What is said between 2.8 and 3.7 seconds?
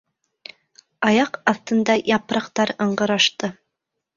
ыңғырашты...